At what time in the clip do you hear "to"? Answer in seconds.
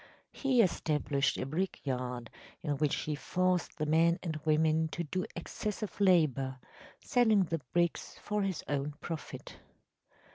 4.87-5.03